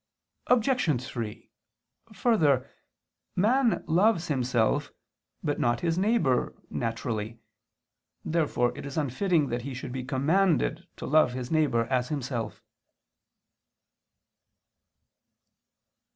Obj. 0.47 0.99
3: 0.99 1.49
Further, 2.11 2.67
man 3.35 3.83
loves 3.85 4.29
himself, 4.29 4.91
but 5.43 5.59
not 5.59 5.81
his 5.81 5.95
neighbor, 5.95 6.55
naturally. 6.71 7.37
Therefore 8.25 8.75
it 8.75 8.87
is 8.87 8.97
unfitting 8.97 9.49
that 9.49 9.61
he 9.61 9.75
should 9.75 9.91
be 9.91 10.03
commanded 10.03 10.87
to 10.95 11.05
love 11.05 11.33
his 11.33 11.51
neighbor 11.51 11.85
as 11.85 12.09
himself. 12.09 12.63